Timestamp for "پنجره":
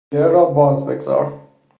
0.11-0.27